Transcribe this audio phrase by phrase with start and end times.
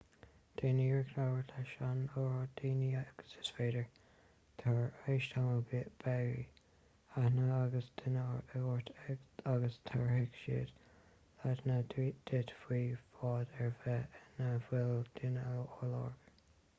[0.59, 3.91] déan iarracht labhairt leis an oiread daoine agus is féidir
[4.61, 4.79] tar
[5.15, 5.61] éis tamaill
[6.05, 6.57] beidh
[7.25, 8.25] aithne ag gach duine
[8.71, 8.91] ort
[9.53, 10.75] agus tabharfaidh siad
[11.45, 11.81] leideanna
[12.31, 12.83] duit faoi
[13.19, 15.57] bhád ar bith ina bhfuil duine á
[15.97, 16.31] lorg